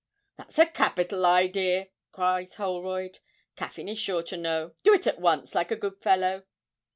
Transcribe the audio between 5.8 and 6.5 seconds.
fellow.'